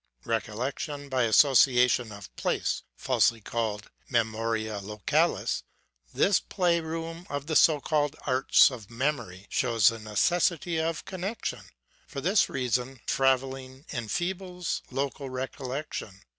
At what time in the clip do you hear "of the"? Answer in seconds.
7.29-7.55